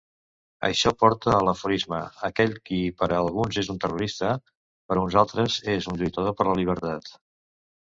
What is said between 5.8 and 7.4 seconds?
un lluitador per la lliberta".